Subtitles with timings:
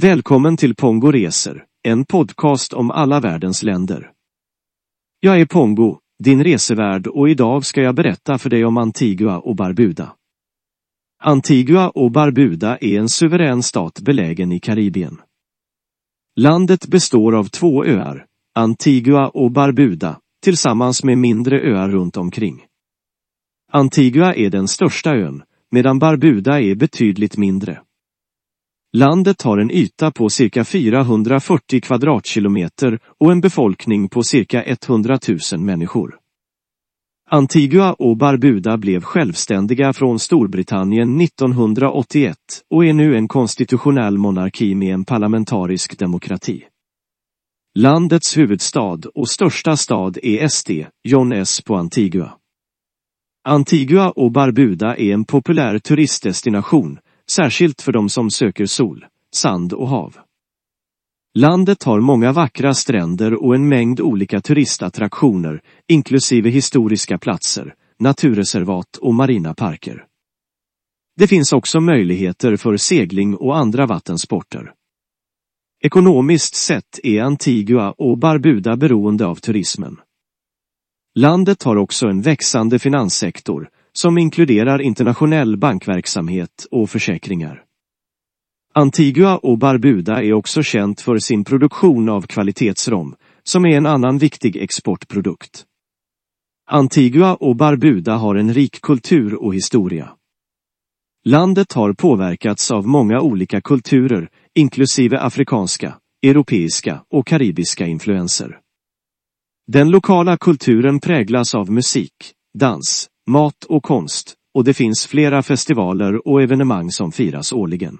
[0.00, 4.10] Välkommen till Pongo Reser, en podcast om alla världens länder.
[5.20, 9.56] Jag är Pongo, din resevärd och idag ska jag berätta för dig om Antigua och
[9.56, 10.12] Barbuda.
[11.22, 15.20] Antigua och Barbuda är en suverän stat belägen i Karibien.
[16.40, 22.64] Landet består av två öar, Antigua och Barbuda, tillsammans med mindre öar runt omkring.
[23.72, 27.80] Antigua är den största ön, medan Barbuda är betydligt mindre.
[28.92, 35.18] Landet har en yta på cirka 440 kvadratkilometer och en befolkning på cirka 100
[35.52, 36.18] 000 människor.
[37.30, 42.36] Antigua och Barbuda blev självständiga från Storbritannien 1981
[42.70, 46.64] och är nu en konstitutionell monarki med en parlamentarisk demokrati.
[47.78, 52.32] Landets huvudstad och största stad är Este, John S på Antigua.
[53.48, 56.98] Antigua och Barbuda är en populär turistdestination,
[57.30, 60.16] särskilt för de som söker sol, sand och hav.
[61.34, 69.14] Landet har många vackra stränder och en mängd olika turistattraktioner, inklusive historiska platser, naturreservat och
[69.14, 70.04] marina parker.
[71.16, 74.72] Det finns också möjligheter för segling och andra vattensporter.
[75.84, 80.00] Ekonomiskt sett är Antigua och Barbuda beroende av turismen.
[81.14, 87.62] Landet har också en växande finanssektor som inkluderar internationell bankverksamhet och försäkringar.
[88.74, 94.18] Antigua och Barbuda är också känt för sin produktion av kvalitetsrom, som är en annan
[94.18, 95.64] viktig exportprodukt.
[96.70, 100.12] Antigua och Barbuda har en rik kultur och historia.
[101.24, 108.60] Landet har påverkats av många olika kulturer, inklusive afrikanska, europeiska och karibiska influenser.
[109.66, 112.12] Den lokala kulturen präglas av musik,
[112.58, 117.98] dans, mat och konst och det finns flera festivaler och evenemang som firas årligen.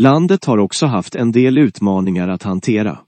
[0.00, 2.98] Landet har också haft en del utmaningar att hantera.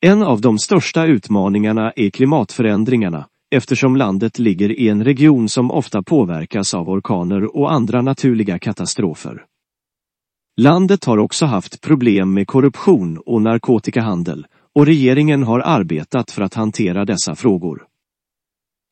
[0.00, 6.02] En av de största utmaningarna är klimatförändringarna eftersom landet ligger i en region som ofta
[6.02, 9.44] påverkas av orkaner och andra naturliga katastrofer.
[10.60, 16.54] Landet har också haft problem med korruption och narkotikahandel och regeringen har arbetat för att
[16.54, 17.86] hantera dessa frågor.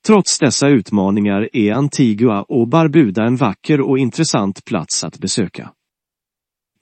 [0.07, 5.73] Trots dessa utmaningar är Antigua och Barbuda en vacker och intressant plats att besöka.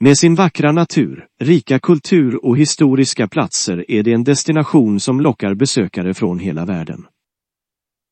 [0.00, 5.55] Med sin vackra natur, rika kultur och historiska platser är det en destination som lockar
[5.55, 7.06] besökare från hela världen.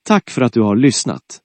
[0.07, 1.41] Tack för att du har lyssnat.